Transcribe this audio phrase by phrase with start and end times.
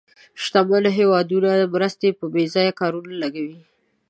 [0.43, 3.57] شتمن هېوادونه مرستې په بې ځایه کارونو لګوي.